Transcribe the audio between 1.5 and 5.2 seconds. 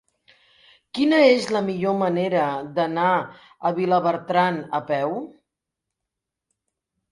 la millor manera d'anar a Vilabertran a peu?